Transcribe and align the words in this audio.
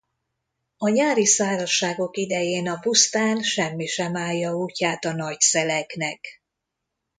A 0.77 0.89
nyári 0.89 1.25
szárazságok 1.25 2.17
idején 2.17 2.67
a 2.69 2.79
pusztán 2.79 3.41
semmi 3.41 3.85
sem 3.85 4.15
állja 4.15 4.55
útját 4.55 5.05
a 5.05 5.13
nagy 5.13 5.39
szeleknek. 5.39 6.41